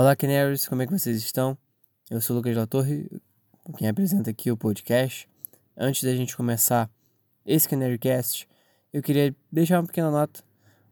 Olá, 0.00 0.16
Canaries, 0.16 0.66
como 0.66 0.80
é 0.80 0.86
que 0.86 0.98
vocês 0.98 1.18
estão? 1.18 1.58
Eu 2.10 2.22
sou 2.22 2.34
o 2.34 2.38
Lucas 2.38 2.56
Latorre, 2.56 3.06
quem 3.76 3.86
apresenta 3.86 4.30
aqui 4.30 4.50
o 4.50 4.56
podcast. 4.56 5.28
Antes 5.76 6.02
da 6.02 6.14
gente 6.14 6.34
começar 6.34 6.88
esse 7.44 7.68
Canarycast, 7.68 8.48
eu 8.94 9.02
queria 9.02 9.36
deixar 9.52 9.78
uma 9.78 9.86
pequena 9.86 10.10
nota, 10.10 10.42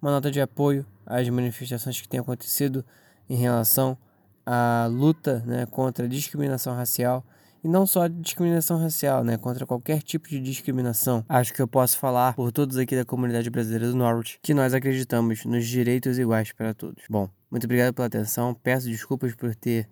uma 0.03 0.11
nota 0.11 0.31
de 0.31 0.43
apoio 0.43 0.85
às 1.07 1.27
manifestações 1.31 1.99
que 1.99 2.07
têm 2.07 2.21
acontecido 2.21 2.85
em 3.31 3.37
relação 3.37 3.97
à 4.45 4.87
luta 4.91 5.43
né, 5.47 5.65
contra 5.65 6.05
a 6.05 6.09
discriminação 6.09 6.77
racial 6.77 7.25
e 7.63 7.69
não 7.69 7.87
só 7.87 8.07
discriminação 8.07 8.79
racial, 8.79 9.25
né, 9.25 9.37
contra 9.37 9.67
qualquer 9.67 10.03
tipo 10.03 10.29
de 10.29 10.41
discriminação. 10.41 11.25
Acho 11.29 11.53
que 11.53 11.61
eu 11.61 11.69
posso 11.69 11.99
falar 11.99 12.35
por 12.35 12.53
todos 12.53 12.77
aqui 12.77 12.95
da 12.97 13.05
comunidade 13.05 13.51
brasileira 13.51 13.89
do 13.89 13.97
Norwich 13.97 14.39
que 14.43 14.55
nós 14.55 14.75
acreditamos 14.75 15.45
nos 15.45 15.67
direitos 15.67 16.19
iguais 16.19 16.53
para 16.53 16.75
todos. 16.75 17.05
Bom, 17.09 17.29
muito 17.51 17.65
obrigado 17.65 17.95
pela 17.95 18.07
atenção. 18.07 18.55
Peço 18.55 18.89
desculpas 18.89 19.35
por 19.35 19.55
ter 19.55 19.89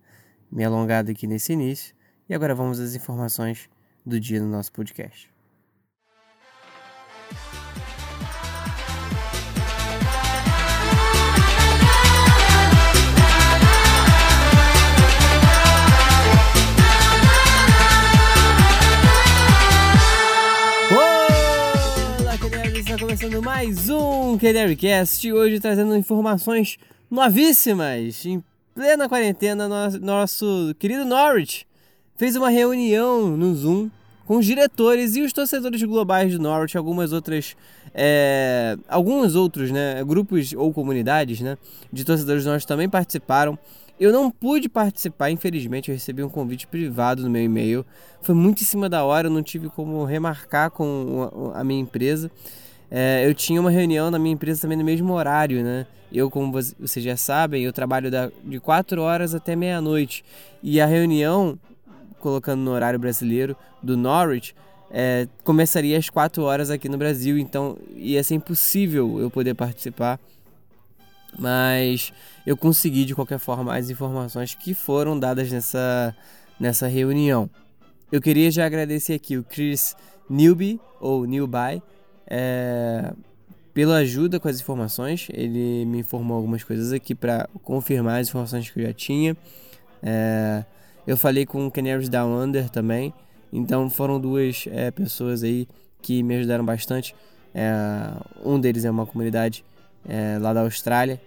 me 0.51 0.65
alongado 0.65 1.11
aqui 1.11 1.27
nesse 1.27 1.53
início. 1.53 1.95
E 2.29 2.35
agora 2.35 2.55
vamos 2.55 2.81
às 2.81 2.95
informações 2.95 3.69
do 4.05 4.19
dia 4.19 4.41
no 4.41 4.49
nosso 4.49 4.73
podcast. 4.73 5.31
Começando 23.07 23.41
mais 23.41 23.89
um 23.89 24.37
Canarycast. 24.37 25.33
Hoje 25.33 25.61
trazendo 25.61 25.97
informações 25.97 26.77
novíssimas. 27.09 28.27
Em 28.27 28.43
plena 28.75 29.09
quarentena, 29.09 29.69
nosso, 29.69 30.01
nosso 30.01 30.75
querido 30.77 31.05
Norwich 31.05 31.69
fez 32.17 32.35
uma 32.35 32.51
reunião 32.51 33.37
no 33.37 33.55
Zoom 33.55 33.89
com 34.27 34.39
os 34.39 34.45
diretores 34.45 35.15
e 35.15 35.23
os 35.23 35.33
torcedores 35.33 35.81
globais 35.85 36.33
do 36.33 36.41
Norwich, 36.41 36.77
algumas 36.77 37.13
outras, 37.13 37.57
é, 37.95 38.77
alguns 38.89 39.37
outros, 39.37 39.71
né, 39.71 40.03
grupos 40.03 40.53
ou 40.53 40.73
comunidades, 40.73 41.41
né, 41.41 41.57
de 41.93 42.05
torcedores 42.05 42.43
do 42.43 42.49
Norwich 42.49 42.67
também 42.67 42.89
participaram. 42.89 43.57
Eu 44.01 44.13
não 44.13 44.33
pude 44.33 44.69
participar, 44.69 45.31
infelizmente, 45.31 45.93
eu 45.93 45.95
recebi 45.95 46.25
um 46.25 46.29
convite 46.29 46.67
privado 46.67 47.23
no 47.23 47.31
meu 47.31 47.45
e-mail. 47.45 47.87
Foi 48.21 48.35
muito 48.35 48.63
em 48.63 48.67
cima 48.67 48.89
da 48.89 49.05
hora, 49.05 49.29
eu 49.29 49.33
não 49.33 49.45
tive 49.45 49.69
como 49.69 50.05
remarcar 50.05 50.73
com 50.73 51.53
a 51.55 51.63
minha 51.63 51.81
empresa. 51.81 52.33
É, 52.91 53.27
eu 53.27 53.35
tinha 53.35 53.61
uma 53.61 53.71
reunião 53.71 54.11
na 54.11 54.19
minha 54.19 54.35
empresa 54.35 54.63
também 54.63 54.79
no 54.79 54.85
mesmo 54.85 55.13
horário, 55.13 55.63
né? 55.63 55.87
Eu, 56.13 56.31
como 56.31 56.53
vocês 56.53 57.05
já 57.05 57.17
sabem, 57.17 57.65
eu 57.65 57.73
trabalho 57.73 58.11
da, 58.11 58.31
de 58.45 58.61
4 58.61 59.01
horas 59.03 59.35
até 59.35 59.57
meia-noite. 59.57 60.25
E 60.63 60.81
a 60.81 60.87
reunião, 60.87 61.59
colocando 62.21 62.61
no 62.61 62.71
horário 62.71 62.99
brasileiro, 62.99 63.57
do 63.83 63.97
Norwich, 63.97 64.55
é, 64.91 65.27
começaria 65.43 65.99
às 65.99 66.09
4 66.09 66.43
horas 66.43 66.71
aqui 66.71 66.89
no 66.89 66.97
Brasil. 66.97 67.37
Então 67.39 67.77
ia 67.95 68.23
ser 68.23 68.35
impossível 68.37 69.21
eu 69.21 69.31
poder 69.31 69.55
participar. 69.55 70.21
Mas 71.39 72.13
eu 72.47 72.57
consegui, 72.57 73.05
de 73.05 73.15
qualquer 73.15 73.39
forma, 73.39 73.77
as 73.77 73.91
informações 73.91 74.55
que 74.55 74.73
foram 74.73 75.19
dadas 75.19 75.51
nessa, 75.51 76.17
nessa 76.59 76.87
reunião. 76.87 77.51
Eu 78.11 78.23
queria 78.23 78.51
já 78.51 78.65
agradecer 78.65 79.15
aqui 79.15 79.37
o 79.37 79.43
Chris 79.43 79.97
Newby, 80.31 80.81
ou 81.01 81.27
Newby, 81.27 81.83
é, 82.27 83.13
pela 83.73 83.97
ajuda 83.97 84.41
com 84.41 84.49
as 84.49 84.61
informações. 84.61 85.29
Ele 85.33 85.85
me 85.85 85.99
informou 85.99 86.37
algumas 86.37 86.65
coisas 86.65 86.93
aqui 86.93 87.15
para 87.15 87.49
confirmar 87.63 88.21
as 88.21 88.29
informações 88.29 88.71
que 88.71 88.81
eu 88.81 88.87
já 88.87 88.93
tinha. 88.93 89.37
É, 90.03 90.65
eu 91.07 91.17
falei 91.17 91.47
com 91.47 91.67
o 91.67 91.71
Canaries 91.71 92.09
Down 92.09 92.43
Under 92.43 92.69
também. 92.71 93.13
Então 93.53 93.89
foram 93.89 94.21
duas 94.21 94.65
é, 94.71 94.91
pessoas 94.91 95.43
aí 95.43 95.69
que 96.03 96.23
me 96.23 96.37
ajudaram 96.37 96.65
bastante. 96.65 97.15
É, 97.55 97.73
um 98.45 98.59
deles 98.59 98.85
é 98.85 98.91
uma 98.91 99.07
comunidade 99.07 99.65
é, 100.09 100.39
lá 100.39 100.53
da 100.53 100.61
Austrália 100.61 101.21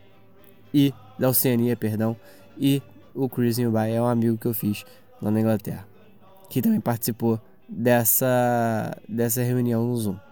e 0.74 0.94
da 1.18 1.30
Oceania, 1.30 1.76
perdão. 1.76 2.16
E 2.58 2.82
o 3.16 3.28
Chris 3.28 3.58
Newby 3.58 3.92
é 3.92 4.02
um 4.02 4.08
amigo 4.08 4.38
que 4.38 4.46
eu 4.46 4.54
fiz 4.54 4.86
lá 5.22 5.32
na 5.32 5.40
Inglaterra, 5.40 5.88
que 6.50 6.62
também 6.62 6.80
participou 6.80 7.40
dessa, 7.68 8.98
dessa 9.08 9.42
reunião 9.44 9.86
no 9.86 9.96
Zoom. 9.96 10.29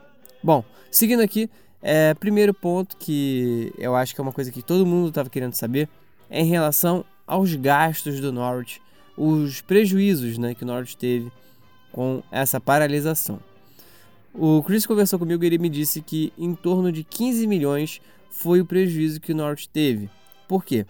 Bom, 0.48 0.64
seguindo 0.90 1.22
aqui, 1.22 1.50
é, 1.82 2.14
primeiro 2.14 2.54
ponto 2.54 2.96
que 2.96 3.74
eu 3.78 3.94
acho 3.98 4.16
que 4.16 4.22
é 4.22 4.24
uma 4.24 4.32
coisa 4.32 4.50
que 4.50 4.62
todo 4.62 4.86
mundo 4.86 5.10
estava 5.10 5.30
querendo 5.30 5.54
saber 5.56 5.90
é 6.30 6.40
em 6.40 6.46
relação 6.46 7.04
aos 7.28 7.54
gastos 7.54 8.22
do 8.22 8.32
Norwich, 8.32 8.82
os 9.18 9.60
prejuízos 9.60 10.38
né, 10.38 10.56
que 10.56 10.64
o 10.64 10.66
Norwich 10.66 10.96
teve 10.96 11.30
com 11.92 12.24
essa 12.32 12.62
paralisação. 12.62 13.42
O 14.34 14.64
Chris 14.64 14.86
conversou 14.86 15.20
comigo 15.20 15.44
e 15.44 15.48
ele 15.48 15.58
me 15.58 15.68
disse 15.68 16.02
que 16.02 16.32
em 16.38 16.56
torno 16.56 16.94
de 16.94 17.04
15 17.04 17.46
milhões 17.46 18.00
foi 18.30 18.62
o 18.62 18.66
prejuízo 18.66 19.20
que 19.20 19.34
o 19.34 19.36
Norwich 19.36 19.68
teve. 19.68 20.10
Por 20.48 20.64
quê? 20.64 20.86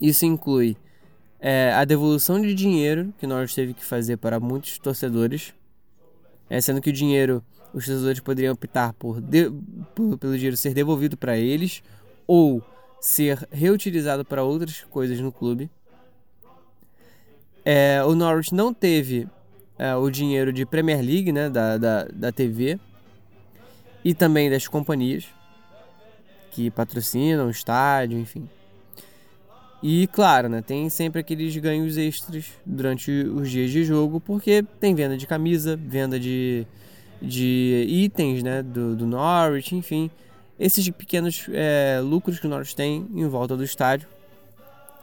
Isso 0.00 0.24
inclui 0.24 0.78
é, 1.38 1.74
a 1.74 1.84
devolução 1.84 2.40
de 2.40 2.54
dinheiro 2.54 3.12
que 3.18 3.26
o 3.26 3.28
Norwich 3.28 3.54
teve 3.54 3.74
que 3.74 3.84
fazer 3.84 4.16
para 4.16 4.40
muitos 4.40 4.78
torcedores, 4.78 5.52
é, 6.48 6.58
sendo 6.58 6.80
que 6.80 6.88
o 6.88 6.92
dinheiro 6.94 7.44
os 7.72 7.86
torcedores 7.86 8.20
poderiam 8.20 8.52
optar 8.52 8.92
por, 8.94 9.20
de, 9.20 9.50
por 9.94 10.18
pelo 10.18 10.34
dinheiro 10.34 10.56
ser 10.56 10.74
devolvido 10.74 11.16
para 11.16 11.36
eles 11.36 11.82
ou 12.26 12.62
ser 13.00 13.48
reutilizado 13.50 14.24
para 14.24 14.42
outras 14.42 14.84
coisas 14.90 15.18
no 15.20 15.32
clube. 15.32 15.70
É, 17.64 18.02
o 18.04 18.14
Norwich 18.14 18.54
não 18.54 18.72
teve 18.72 19.28
é, 19.78 19.94
o 19.94 20.10
dinheiro 20.10 20.52
de 20.52 20.66
Premier 20.66 21.00
League, 21.00 21.32
né, 21.32 21.48
da, 21.48 21.76
da, 21.76 22.04
da 22.04 22.32
TV, 22.32 22.78
e 24.04 24.14
também 24.14 24.50
das 24.50 24.66
companhias 24.66 25.26
que 26.50 26.70
patrocinam 26.70 27.46
o 27.46 27.50
estádio, 27.50 28.18
enfim. 28.18 28.48
E 29.82 30.06
claro, 30.08 30.48
né, 30.48 30.60
tem 30.60 30.90
sempre 30.90 31.20
aqueles 31.20 31.56
ganhos 31.56 31.96
extras 31.96 32.52
durante 32.66 33.10
os 33.10 33.50
dias 33.50 33.70
de 33.70 33.84
jogo, 33.84 34.20
porque 34.20 34.62
tem 34.78 34.94
venda 34.94 35.16
de 35.16 35.26
camisa, 35.26 35.76
venda 35.76 36.20
de, 36.20 36.66
de 37.20 37.84
itens 37.88 38.42
né, 38.42 38.62
do, 38.62 38.96
do 38.96 39.06
Norwich, 39.06 39.74
enfim, 39.74 40.10
esses 40.58 40.88
pequenos 40.90 41.46
é, 41.52 42.00
lucros 42.02 42.38
que 42.38 42.46
o 42.46 42.50
Norwich 42.50 42.74
tem 42.74 43.06
em 43.14 43.26
volta 43.26 43.56
do 43.56 43.64
estádio. 43.64 44.08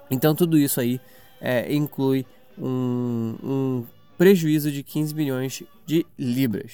Então 0.10 0.34
tudo 0.36 0.58
isso 0.58 0.80
aí 0.80 1.00
é, 1.42 1.74
inclui 1.74 2.26
um, 2.58 3.36
um 3.44 3.86
prejuízo 4.18 4.72
de 4.72 4.84
15 4.84 5.14
milhões 5.14 5.64
de 5.86 6.06
libras. 6.18 6.74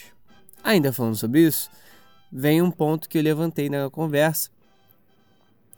Ainda 0.64 0.94
falando 0.94 1.16
sobre 1.16 1.42
isso, 1.42 1.70
vem 2.32 2.62
um 2.62 2.72
ponto 2.72 3.10
que 3.10 3.18
eu 3.18 3.22
levantei 3.22 3.70
na 3.70 3.90
conversa, 3.90 4.50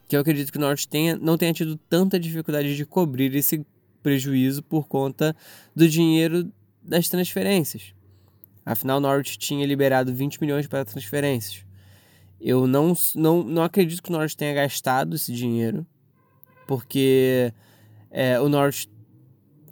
que 0.08 0.16
eu 0.16 0.20
acredito 0.20 0.52
que 0.52 0.58
o 0.58 0.62
Norte 0.62 0.88
tenha, 0.88 1.16
não 1.16 1.38
tenha 1.38 1.52
tido 1.53 1.78
tanta 1.90 2.20
dificuldade 2.20 2.76
de 2.76 2.86
cobrir 2.86 3.34
esse 3.36 3.66
prejuízo 4.03 4.62
por 4.62 4.88
conta 4.88 5.36
do 5.76 5.90
dinheiro 5.90 6.52
das 6.84 7.09
transferências. 7.09 7.96
Afinal, 8.66 9.00
Norwich 9.00 9.38
tinha 9.38 9.66
liberado 9.66 10.14
20 10.14 10.42
milhões 10.42 10.66
para 10.66 10.84
transferências. 10.84 11.64
Eu 12.42 12.66
não, 12.66 12.94
não, 13.14 13.44
não 13.44 13.64
acredito 13.64 14.02
que 14.02 14.09
o 14.09 14.12
Norwich 14.12 14.36
tenha 14.36 14.53
gastado 14.53 15.16
esse 15.16 15.31
dinheiro, 15.31 15.86
porque 16.68 17.53
é, 18.09 18.40
o 18.40 18.50
Norwich 18.50 18.90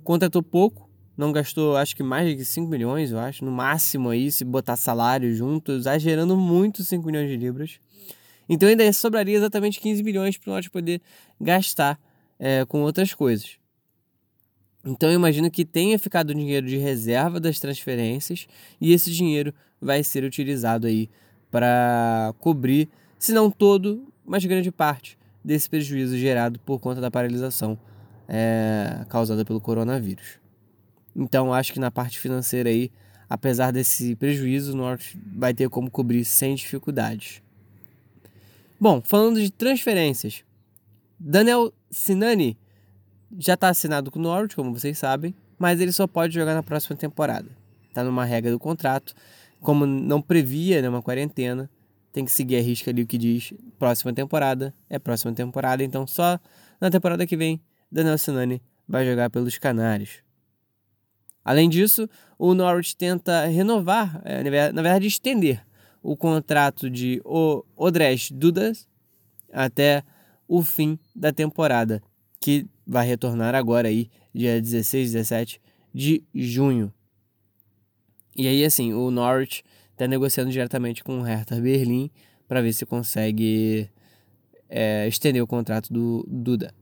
contratou 0.04 0.44
pouco, 0.44 0.90
não 1.18 1.32
gastou 1.32 1.76
acho 1.76 1.96
que 1.96 2.04
mais 2.04 2.38
de 2.38 2.46
5 2.46 2.70
milhões, 2.70 3.12
eu 3.12 3.20
acho, 3.20 3.44
no 3.44 3.52
máximo 3.52 4.10
aí, 4.10 4.32
se 4.32 4.46
botar 4.46 4.76
salário 4.76 5.34
junto, 5.36 5.72
exagerando 5.72 6.38
muito 6.38 6.84
5 6.84 7.06
milhões 7.06 7.30
de 7.30 7.38
libras. 7.38 7.80
Então 8.48 8.70
ainda 8.70 8.92
sobraria 8.94 9.38
exatamente 9.38 9.80
15 9.80 10.04
milhões 10.04 10.38
para 10.38 10.50
o 10.50 10.52
Norwich 10.52 10.70
poder 10.70 11.02
gastar 11.40 12.00
é, 12.38 12.66
com 12.66 12.82
outras 12.82 13.14
coisas. 13.14 13.63
Então 14.86 15.10
eu 15.10 15.16
imagino 15.16 15.50
que 15.50 15.64
tenha 15.64 15.98
ficado 15.98 16.34
dinheiro 16.34 16.68
de 16.68 16.78
reserva 16.78 17.40
das 17.40 17.60
transferências 17.60 18.48
e 18.82 18.92
esse 18.92 19.12
dinheiro 19.12 19.54
vai 19.82 20.04
ser 20.04 20.24
utilizado 20.24 20.88
aí 20.88 21.10
para 21.50 22.34
cobrir, 22.40 22.90
se 23.18 23.32
não 23.32 23.50
todo, 23.50 24.06
mas 24.26 24.44
grande 24.44 24.72
parte 24.72 25.18
desse 25.44 25.70
prejuízo 25.70 26.18
gerado 26.18 26.60
por 26.60 26.80
conta 26.80 27.00
da 27.00 27.12
paralisação 27.12 27.78
é, 28.28 29.06
causada 29.08 29.46
pelo 29.46 29.62
coronavírus. 29.62 30.40
Então 31.16 31.54
acho 31.54 31.72
que 31.72 31.80
na 31.80 31.92
parte 31.92 32.20
financeira 32.20 32.70
aí, 32.70 32.92
apesar 33.30 33.72
desse 33.72 34.16
prejuízo, 34.16 34.74
o 34.74 34.76
Norte 34.76 35.18
vai 35.34 35.54
ter 35.54 35.70
como 35.70 35.90
cobrir 35.90 36.26
sem 36.26 36.56
dificuldades. 36.56 37.42
Bom, 38.80 39.02
falando 39.02 39.40
de 39.40 39.50
transferências, 39.50 40.44
Daniel 41.18 41.72
Sinani 41.90 42.58
já 43.38 43.54
está 43.56 43.70
assinado 43.70 44.12
com 44.12 44.20
o 44.20 44.22
Norwich, 44.22 44.56
como 44.56 44.78
vocês 44.78 44.98
sabem, 44.98 45.36
mas 45.58 45.80
ele 45.80 45.92
só 45.92 46.08
pode 46.08 46.34
jogar 46.34 46.54
na 46.54 46.64
próxima 46.64 46.96
temporada. 46.96 47.50
Está 47.88 48.04
numa 48.04 48.26
regra 48.26 48.52
do 48.52 48.60
contrato, 48.60 49.14
como 49.60 49.86
não 49.86 50.22
previa 50.22 50.82
né, 50.82 50.90
uma 50.90 51.02
quarentena, 51.02 51.70
tem 52.12 52.26
que 52.26 52.32
seguir 52.32 52.58
a 52.58 52.62
risca 52.62 52.92
ali 52.92 53.02
o 53.02 53.08
que 53.08 53.18
diz 53.18 53.54
próxima 53.80 54.14
temporada, 54.14 54.74
é 54.90 55.00
próxima 55.00 55.34
temporada, 55.34 55.84
então 55.84 56.06
só 56.06 56.40
na 56.80 56.92
temporada 56.92 57.26
que 57.26 57.36
vem 57.36 57.62
Daniel 57.92 58.18
Sinani 58.18 58.62
vai 58.88 59.06
jogar 59.06 59.30
pelos 59.30 59.58
Canários. 59.58 60.22
Além 61.44 61.70
disso, 61.70 62.10
o 62.38 62.54
Norwich 62.54 62.96
tenta 62.96 63.46
renovar, 63.46 64.22
é, 64.24 64.72
na 64.72 64.82
verdade 64.82 65.08
estender, 65.08 65.66
o 66.02 66.16
contrato 66.16 66.90
de 66.90 67.22
Odres 67.76 68.30
Dudas 68.32 68.88
até 69.52 70.04
o 70.48 70.62
fim 70.62 71.00
da 71.16 71.32
temporada, 71.32 72.02
que 72.40 72.68
vai 72.86 73.06
retornar 73.08 73.56
agora 73.56 73.88
aí, 73.88 74.10
dia 74.34 74.62
16, 74.62 75.14
17 75.14 75.62
de 75.94 76.24
junho. 76.34 76.94
E 78.36 78.48
aí, 78.48 78.66
assim, 78.66 78.94
o 78.94 79.12
Norwich 79.12 79.64
está 79.92 80.08
negociando 80.08 80.52
diretamente 80.52 81.04
com 81.04 81.20
o 81.20 81.22
Hertha 81.22 81.60
Berlim 81.60 82.10
para 82.48 82.62
ver 82.62 82.74
se 82.74 82.86
consegue 82.86 83.90
é, 84.68 85.08
estender 85.08 85.42
o 85.42 85.48
contrato 85.48 85.94
do 85.94 86.26
Duda. 86.28 86.74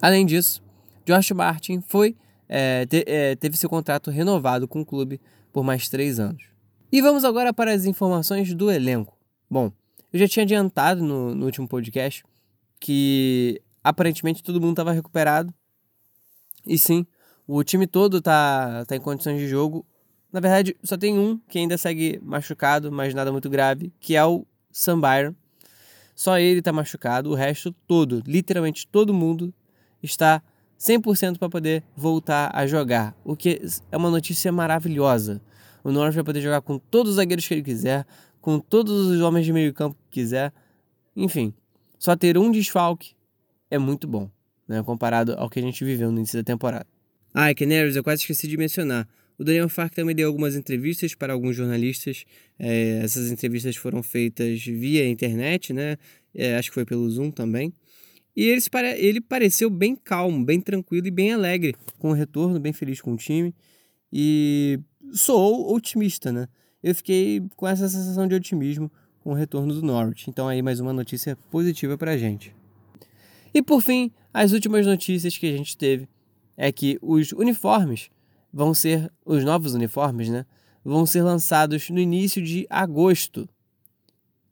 Além 0.00 0.26
disso, 0.26 0.62
Josh 1.04 1.30
Martin 1.30 1.80
foi 1.80 2.14
é, 2.48 2.86
te, 2.86 3.04
é, 3.06 3.34
teve 3.36 3.56
seu 3.56 3.68
contrato 3.68 4.10
renovado 4.10 4.68
com 4.68 4.80
o 4.80 4.86
clube 4.86 5.20
por 5.52 5.64
mais 5.64 5.88
três 5.88 6.20
anos. 6.20 6.44
E 6.92 7.00
vamos 7.00 7.24
agora 7.24 7.52
para 7.52 7.72
as 7.72 7.84
informações 7.84 8.54
do 8.54 8.70
elenco. 8.70 9.16
Bom, 9.50 9.72
eu 10.12 10.18
já 10.18 10.28
tinha 10.28 10.44
adiantado 10.44 11.02
no, 11.02 11.34
no 11.34 11.46
último 11.46 11.66
podcast 11.66 12.24
que 12.78 13.60
aparentemente 13.86 14.42
todo 14.42 14.60
mundo 14.60 14.72
estava 14.72 14.90
recuperado. 14.90 15.54
E 16.66 16.76
sim, 16.76 17.06
o 17.46 17.62
time 17.62 17.86
todo 17.86 18.18
está 18.18 18.84
tá 18.84 18.96
em 18.96 19.00
condições 19.00 19.38
de 19.38 19.46
jogo. 19.46 19.86
Na 20.32 20.40
verdade, 20.40 20.76
só 20.82 20.96
tem 20.96 21.16
um 21.16 21.38
que 21.48 21.58
ainda 21.58 21.78
segue 21.78 22.18
machucado, 22.20 22.90
mas 22.90 23.14
nada 23.14 23.30
muito 23.30 23.48
grave, 23.48 23.92
que 24.00 24.16
é 24.16 24.24
o 24.24 24.44
Sam 24.72 25.00
Byron. 25.00 25.34
Só 26.16 26.36
ele 26.36 26.58
está 26.58 26.72
machucado, 26.72 27.30
o 27.30 27.34
resto 27.34 27.70
todo, 27.86 28.22
literalmente 28.26 28.88
todo 28.88 29.14
mundo, 29.14 29.54
está 30.02 30.42
100% 30.80 31.38
para 31.38 31.48
poder 31.48 31.84
voltar 31.94 32.50
a 32.54 32.66
jogar, 32.66 33.14
o 33.22 33.36
que 33.36 33.60
é 33.92 33.96
uma 33.96 34.10
notícia 34.10 34.50
maravilhosa. 34.50 35.40
O 35.84 35.92
Norwich 35.92 36.16
vai 36.16 36.24
poder 36.24 36.40
jogar 36.40 36.60
com 36.62 36.78
todos 36.78 37.10
os 37.10 37.16
zagueiros 37.16 37.46
que 37.46 37.54
ele 37.54 37.62
quiser, 37.62 38.04
com 38.40 38.58
todos 38.58 39.06
os 39.06 39.20
homens 39.20 39.46
de 39.46 39.52
meio 39.52 39.72
campo 39.72 39.96
que 40.10 40.20
quiser. 40.20 40.52
Enfim, 41.14 41.54
só 41.98 42.16
ter 42.16 42.36
um 42.36 42.50
desfalque 42.50 43.15
é 43.70 43.78
muito 43.78 44.06
bom, 44.06 44.30
né, 44.66 44.82
comparado 44.82 45.34
ao 45.34 45.48
que 45.50 45.58
a 45.58 45.62
gente 45.62 45.84
viveu 45.84 46.10
no 46.10 46.18
início 46.18 46.38
da 46.38 46.44
temporada. 46.44 46.86
Ah, 47.34 47.54
Canaries, 47.54 47.96
eu 47.96 48.02
quase 48.02 48.22
esqueci 48.22 48.48
de 48.48 48.56
mencionar. 48.56 49.06
O 49.38 49.44
Daniel 49.44 49.68
Fark 49.68 49.94
também 49.94 50.16
deu 50.16 50.28
algumas 50.28 50.56
entrevistas 50.56 51.14
para 51.14 51.32
alguns 51.32 51.54
jornalistas. 51.54 52.24
É, 52.58 53.00
essas 53.04 53.30
entrevistas 53.30 53.76
foram 53.76 54.02
feitas 54.02 54.64
via 54.64 55.06
internet, 55.06 55.72
né? 55.72 55.96
É, 56.34 56.56
acho 56.56 56.70
que 56.70 56.74
foi 56.74 56.86
pelo 56.86 57.08
Zoom 57.10 57.30
também. 57.30 57.72
E 58.34 58.44
ele, 58.44 58.60
ele 58.96 59.20
pareceu 59.20 59.68
bem 59.68 59.96
calmo, 59.96 60.44
bem 60.44 60.60
tranquilo 60.60 61.06
e 61.06 61.10
bem 61.10 61.32
alegre 61.32 61.74
com 61.98 62.10
o 62.10 62.12
retorno, 62.12 62.58
bem 62.60 62.72
feliz 62.72 63.00
com 63.00 63.12
o 63.12 63.16
time. 63.16 63.54
E 64.12 64.78
sou 65.12 65.74
otimista, 65.74 66.32
né? 66.32 66.48
Eu 66.82 66.94
fiquei 66.94 67.42
com 67.56 67.66
essa 67.66 67.88
sensação 67.88 68.26
de 68.26 68.34
otimismo 68.34 68.90
com 69.20 69.30
o 69.30 69.34
retorno 69.34 69.74
do 69.74 69.82
Norwich. 69.82 70.30
Então 70.30 70.48
aí 70.48 70.62
mais 70.62 70.80
uma 70.80 70.92
notícia 70.92 71.36
positiva 71.50 71.98
pra 71.98 72.16
gente. 72.16 72.54
E 73.56 73.62
por 73.62 73.80
fim, 73.80 74.12
as 74.34 74.52
últimas 74.52 74.84
notícias 74.84 75.38
que 75.38 75.46
a 75.46 75.56
gente 75.56 75.78
teve 75.78 76.06
é 76.58 76.70
que 76.70 76.98
os 77.00 77.32
uniformes 77.32 78.10
vão 78.52 78.74
ser 78.74 79.10
os 79.24 79.42
novos 79.44 79.72
uniformes, 79.72 80.28
né? 80.28 80.44
Vão 80.84 81.06
ser 81.06 81.22
lançados 81.22 81.88
no 81.88 81.98
início 81.98 82.42
de 82.42 82.66
agosto. 82.68 83.48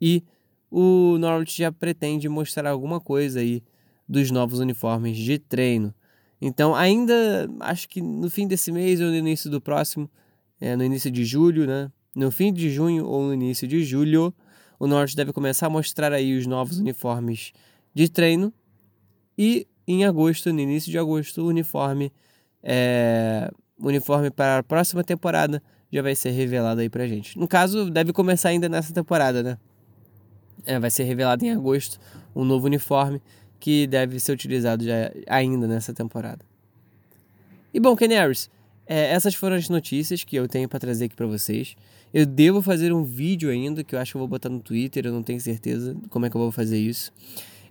E 0.01 0.25
o 0.71 1.19
Norwich 1.19 1.59
já 1.59 1.71
pretende 1.71 2.31
mostrar 2.31 2.71
alguma 2.71 2.99
coisa 2.99 3.41
aí 3.41 3.63
dos 4.09 4.31
novos 4.31 4.59
uniformes 4.59 5.19
de 5.19 5.39
treino. 5.39 5.95
Então, 6.41 6.75
ainda 6.75 7.47
acho 7.61 7.87
que 7.91 8.01
no 8.01 8.31
fim 8.31 8.49
desse 8.49 8.73
mês 8.73 9.03
ou 9.03 9.09
no 9.09 9.17
início 9.17 9.51
do 9.51 9.61
próximo, 9.61 10.11
é, 10.59 10.75
no 10.75 10.83
início 10.83 11.11
de 11.11 11.27
julho, 11.27 11.67
né? 11.67 11.93
No 12.17 12.31
fim 12.31 12.51
de 12.51 12.71
junho 12.71 13.05
ou 13.05 13.25
no 13.25 13.35
início 13.35 13.69
de 13.69 13.85
julho, 13.85 14.33
o 14.81 14.87
Norte 14.87 15.15
deve 15.15 15.31
começar 15.31 15.67
a 15.67 15.71
mostrar 15.71 16.11
aí 16.11 16.35
os 16.35 16.47
novos 16.47 16.79
uniformes 16.79 17.53
de 17.93 18.09
treino. 18.09 18.51
E 19.37 19.67
em 19.87 20.05
agosto, 20.05 20.53
no 20.53 20.61
início 20.61 20.91
de 20.91 20.99
agosto, 20.99 21.43
o 21.43 21.49
uniforme 21.49 22.13
é, 22.63 23.51
uniforme 23.79 24.31
para 24.31 24.59
a 24.59 24.63
próxima 24.63 25.05
temporada 25.05 25.63
já 25.93 26.03
vai 26.03 26.15
ser 26.15 26.31
revelado 26.31 26.81
aí 26.81 26.89
pra 26.89 27.07
gente. 27.07 27.39
No 27.39 27.47
caso, 27.47 27.91
deve 27.91 28.13
começar 28.13 28.49
ainda 28.49 28.69
nessa 28.69 28.93
temporada, 28.93 29.43
né? 29.43 29.59
É, 30.65 30.79
vai 30.79 30.91
ser 30.91 31.05
revelado 31.05 31.45
em 31.45 31.51
agosto 31.51 32.01
um 32.35 32.45
novo 32.45 32.67
uniforme 32.67 33.21
que 33.61 33.87
deve 33.87 34.19
ser 34.19 34.33
utilizado 34.33 34.85
já 34.85 35.13
ainda 35.29 35.67
nessa 35.67 35.93
temporada. 35.93 36.45
E 37.73 37.79
bom, 37.79 37.95
Canaries, 37.95 38.51
é, 38.87 39.11
essas 39.13 39.35
foram 39.35 39.57
as 39.57 39.69
notícias 39.69 40.25
que 40.25 40.37
eu 40.37 40.49
tenho 40.49 40.69
para 40.69 40.81
trazer 40.81 41.07
aqui 41.07 41.17
para 41.17 41.27
vocês. 41.27 41.77
Eu 42.13 42.25
devo 42.27 42.63
fazer 42.63 42.93
um 42.93 43.03
vídeo 43.05 43.51
ainda 43.51 43.83
que 43.83 43.95
eu 43.95 43.99
acho 43.99 44.13
que 44.13 44.17
eu 44.17 44.21
vou 44.21 44.29
botar 44.29 44.49
no 44.49 44.61
Twitter, 44.61 45.07
eu 45.07 45.13
não 45.13 45.23
tenho 45.23 45.41
certeza 45.41 45.97
como 46.11 46.27
é 46.27 46.31
que 46.31 46.37
eu 46.37 46.41
vou 46.41 46.53
fazer 46.53 46.79
isso. 46.79 47.13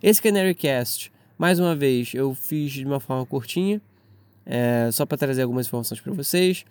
Esse 0.02 0.20
Canary 0.20 0.54
Cast, 0.54 1.10
mais 1.36 1.58
uma 1.58 1.74
vez, 1.74 2.14
eu 2.14 2.34
fiz 2.34 2.72
de 2.72 2.84
uma 2.84 3.00
forma 3.00 3.24
curtinha, 3.26 3.80
é, 4.46 4.88
só 4.92 5.04
para 5.06 5.18
trazer 5.18 5.42
algumas 5.42 5.66
informações 5.66 6.00
para 6.00 6.12
vocês. 6.12 6.64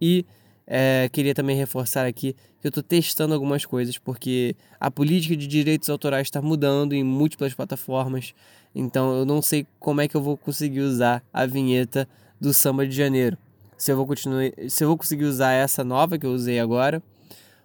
E 0.00 0.24
é, 0.66 1.08
queria 1.12 1.34
também 1.34 1.56
reforçar 1.56 2.06
aqui 2.06 2.34
que 2.60 2.66
eu 2.66 2.68
estou 2.68 2.82
testando 2.82 3.34
algumas 3.34 3.66
coisas, 3.66 3.98
porque 3.98 4.56
a 4.80 4.90
política 4.90 5.36
de 5.36 5.46
direitos 5.46 5.90
autorais 5.90 6.26
está 6.26 6.40
mudando 6.40 6.94
em 6.94 7.02
múltiplas 7.02 7.54
plataformas. 7.54 8.34
Então 8.74 9.14
eu 9.14 9.24
não 9.24 9.42
sei 9.42 9.66
como 9.78 10.00
é 10.00 10.08
que 10.08 10.16
eu 10.16 10.22
vou 10.22 10.36
conseguir 10.36 10.80
usar 10.80 11.22
a 11.32 11.46
vinheta 11.46 12.08
do 12.40 12.54
Samba 12.54 12.86
de 12.86 12.94
Janeiro. 12.94 13.36
Se 13.76 13.92
eu 13.92 13.96
vou 13.96 14.06
continuar, 14.06 14.50
se 14.68 14.82
eu 14.82 14.88
vou 14.88 14.96
conseguir 14.96 15.24
usar 15.24 15.52
essa 15.52 15.84
nova 15.84 16.18
que 16.18 16.24
eu 16.24 16.32
usei 16.32 16.58
agora, 16.58 17.02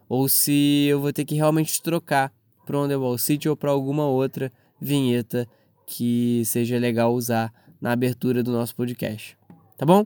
ou 0.08 0.28
se 0.28 0.88
eu 0.90 1.00
vou 1.00 1.14
ter 1.14 1.24
que 1.24 1.36
realmente 1.36 1.82
trocar 1.82 2.32
para 2.66 2.78
o 2.78 2.84
Underball 2.84 3.18
City 3.18 3.48
ou 3.48 3.56
para 3.56 3.72
alguma 3.72 4.06
outra 4.06 4.52
vinheta 4.82 5.48
que 5.92 6.44
seja 6.46 6.78
legal 6.78 7.14
usar 7.14 7.52
na 7.82 7.92
abertura 7.92 8.44
do 8.44 8.52
nosso 8.52 8.76
podcast 8.76 9.40
tá 9.80 9.86
bom? 9.86 10.06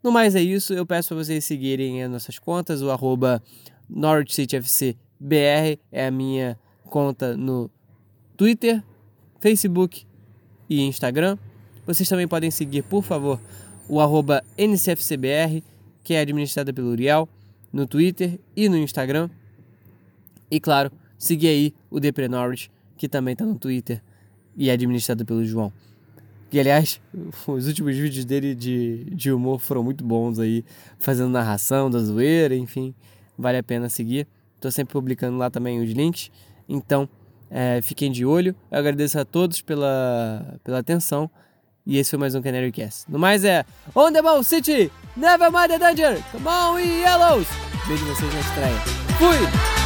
No 0.00 0.12
mais 0.12 0.36
é 0.36 0.40
isso, 0.40 0.72
eu 0.72 0.86
peço 0.86 1.08
para 1.08 1.24
vocês 1.24 1.44
seguirem 1.44 2.04
as 2.04 2.10
nossas 2.10 2.38
contas, 2.38 2.82
o 2.82 2.90
arroba 2.90 3.42
é 5.90 6.06
a 6.06 6.10
minha 6.10 6.56
conta 6.84 7.36
no 7.36 7.68
Twitter, 8.36 8.80
Facebook 9.40 10.06
e 10.70 10.82
Instagram. 10.82 11.36
Vocês 11.84 12.08
também 12.08 12.28
podem 12.28 12.48
seguir, 12.48 12.82
por 12.82 13.02
favor, 13.02 13.40
o 13.88 14.00
arroba 14.00 14.44
NCFCBR, 14.56 15.64
que 16.04 16.14
é 16.14 16.20
administrada 16.20 16.72
pelo 16.72 16.90
Uriel, 16.90 17.28
no 17.72 17.88
Twitter 17.88 18.38
e 18.54 18.68
no 18.68 18.76
Instagram. 18.76 19.28
E 20.48 20.60
claro, 20.60 20.92
seguir 21.18 21.48
aí 21.48 21.74
o 21.90 21.98
Depre 21.98 22.28
Norwich, 22.28 22.70
que 22.96 23.08
também 23.08 23.32
está 23.32 23.44
no 23.44 23.58
Twitter 23.58 24.00
e 24.58 24.68
é 24.68 24.72
administrado 24.72 25.24
pelo 25.24 25.44
João. 25.44 25.72
E 26.52 26.58
aliás, 26.58 27.00
os 27.46 27.68
últimos 27.68 27.96
vídeos 27.96 28.24
dele 28.24 28.54
de, 28.54 29.04
de 29.04 29.30
humor 29.30 29.60
foram 29.60 29.84
muito 29.84 30.04
bons 30.04 30.38
aí, 30.40 30.64
fazendo 30.98 31.30
narração 31.30 31.88
da 31.88 32.00
zoeira, 32.00 32.56
enfim, 32.56 32.92
vale 33.38 33.56
a 33.56 33.62
pena 33.62 33.88
seguir. 33.88 34.26
Estou 34.56 34.72
sempre 34.72 34.92
publicando 34.92 35.38
lá 35.38 35.48
também 35.48 35.80
os 35.80 35.90
links, 35.92 36.32
então 36.68 37.08
é, 37.48 37.80
fiquem 37.80 38.10
de 38.10 38.26
olho. 38.26 38.56
Eu 38.70 38.78
agradeço 38.80 39.18
a 39.20 39.24
todos 39.24 39.62
pela, 39.62 40.58
pela 40.64 40.80
atenção 40.80 41.30
e 41.86 41.96
esse 41.96 42.10
foi 42.10 42.18
mais 42.18 42.34
um 42.34 42.42
Canary 42.42 42.72
Cast. 42.72 43.10
No 43.10 43.18
mais 43.18 43.44
é 43.44 43.64
On 43.94 44.12
the 44.12 44.20
Ball 44.20 44.42
City, 44.42 44.90
Never 45.16 45.50
Mind 45.52 45.68
the 45.68 45.78
Danger, 45.78 46.22
Come 46.32 46.46
on, 46.48 46.74
we 46.74 46.82
Yellows! 46.82 47.46
Vejo 47.86 48.04
vocês 48.04 48.34
na 48.34 48.40
estreia. 48.40 48.78
Fui! 49.16 49.77